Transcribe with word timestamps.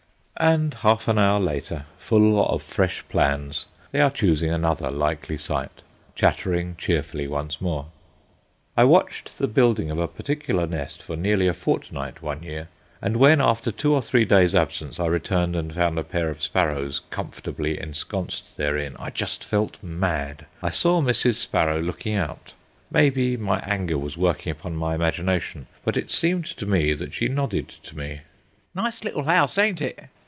And 0.37 0.73
half 0.73 1.07
an 1.07 1.19
hour 1.19 1.39
later, 1.39 1.85
full 1.99 2.43
of 2.43 2.63
fresh 2.63 3.03
plans, 3.09 3.67
they 3.91 3.99
are 4.01 4.09
choosing 4.09 4.51
another 4.51 4.89
likely 4.89 5.37
site, 5.37 5.83
chattering 6.15 6.75
cheerfully 6.79 7.27
once 7.27 7.61
more. 7.61 7.89
I 8.75 8.85
watched 8.85 9.37
the 9.37 9.47
building 9.47 9.91
of 9.91 9.99
a 9.99 10.07
particular 10.07 10.65
nest 10.65 11.03
for 11.03 11.15
nearly 11.15 11.45
a 11.47 11.53
fortnight 11.53 12.23
one 12.23 12.41
year; 12.41 12.69
and 13.03 13.17
when, 13.17 13.39
after 13.39 13.71
two 13.71 13.93
or 13.93 14.01
three 14.01 14.25
days' 14.25 14.55
absence, 14.55 14.99
I 14.99 15.05
returned 15.05 15.55
and 15.55 15.71
found 15.75 15.99
a 15.99 16.03
pair 16.03 16.29
of 16.31 16.41
sparrows 16.41 17.01
comfortably 17.11 17.77
encsonced 17.79 18.55
therein, 18.57 18.95
I 18.97 19.11
just 19.11 19.43
felt 19.43 19.77
mad. 19.83 20.47
I 20.63 20.69
saw 20.69 21.03
Mrs. 21.03 21.35
Sparrow 21.35 21.79
looking 21.79 22.15
out. 22.15 22.53
Maybe 22.89 23.37
my 23.37 23.59
anger 23.59 23.97
was 23.97 24.17
working 24.17 24.49
upon 24.51 24.75
my 24.75 24.95
imagination, 24.95 25.67
but 25.85 25.95
it 25.97 26.09
seemed 26.09 26.45
to 26.45 26.65
me 26.65 26.93
that 26.95 27.13
she 27.13 27.27
nodded 27.27 27.67
to 27.83 27.95
me: 27.95 28.21
"Nice 28.73 29.03
little 29.03 29.25
house, 29.25 29.59
ain't 29.59 29.81
it? 29.83 30.05